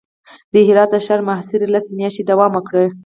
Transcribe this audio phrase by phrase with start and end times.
[0.51, 2.75] د هرات د ښار محاصرې لس میاشتې دوام وکړ.